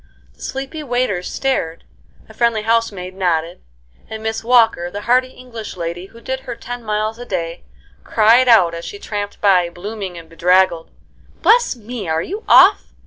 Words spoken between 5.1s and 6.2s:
English lady who